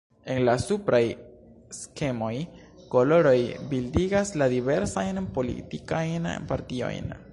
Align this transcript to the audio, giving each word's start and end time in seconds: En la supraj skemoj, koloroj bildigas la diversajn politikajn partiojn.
En 0.35 0.39
la 0.47 0.53
supraj 0.61 1.01
skemoj, 1.79 2.31
koloroj 2.95 3.35
bildigas 3.75 4.33
la 4.43 4.49
diversajn 4.55 5.21
politikajn 5.37 6.31
partiojn. 6.55 7.15